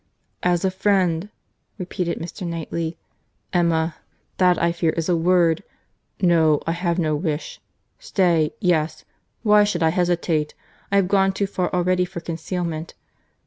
"As 0.41 0.65
a 0.65 0.71
friend!"—repeated 0.71 2.17
Mr. 2.17 2.43
Knightley.—"Emma, 2.47 3.97
that 4.37 4.59
I 4.59 4.71
fear 4.71 4.89
is 4.93 5.07
a 5.09 5.15
word—No, 5.15 6.59
I 6.65 6.71
have 6.71 6.97
no 6.97 7.15
wish—Stay, 7.15 8.51
yes, 8.59 9.05
why 9.43 9.63
should 9.63 9.83
I 9.83 9.89
hesitate?—I 9.89 10.95
have 10.95 11.07
gone 11.07 11.33
too 11.33 11.45
far 11.45 11.71
already 11.71 12.05
for 12.05 12.19
concealment. 12.19 12.95